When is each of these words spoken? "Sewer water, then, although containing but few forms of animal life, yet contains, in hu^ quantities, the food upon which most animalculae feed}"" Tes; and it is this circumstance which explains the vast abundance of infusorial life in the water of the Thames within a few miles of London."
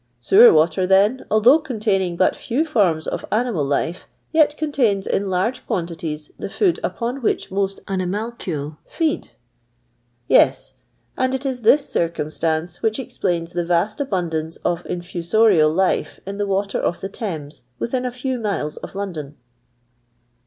"Sewer 0.19 0.51
water, 0.51 0.87
then, 0.87 1.25
although 1.29 1.59
containing 1.59 2.17
but 2.17 2.35
few 2.35 2.65
forms 2.65 3.05
of 3.05 3.23
animal 3.31 3.63
life, 3.63 4.07
yet 4.31 4.57
contains, 4.57 5.05
in 5.05 5.25
hu^ 5.25 5.63
quantities, 5.67 6.31
the 6.39 6.49
food 6.49 6.79
upon 6.83 7.21
which 7.21 7.51
most 7.51 7.81
animalculae 7.87 8.77
feed}"" 8.87 9.33
Tes; 10.27 10.73
and 11.15 11.35
it 11.35 11.45
is 11.45 11.61
this 11.61 11.87
circumstance 11.87 12.81
which 12.81 12.97
explains 12.97 13.51
the 13.53 13.63
vast 13.63 14.01
abundance 14.01 14.55
of 14.65 14.83
infusorial 14.87 15.71
life 15.71 16.19
in 16.25 16.39
the 16.39 16.47
water 16.47 16.79
of 16.79 16.99
the 17.01 17.09
Thames 17.21 17.61
within 17.77 18.03
a 18.03 18.11
few 18.11 18.39
miles 18.39 18.77
of 18.77 18.95
London." 18.95 19.37